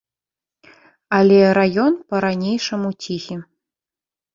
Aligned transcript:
Але 1.19 1.37
раён 1.59 1.93
па-ранейшаму 2.11 2.89
ціхі. 3.03 3.35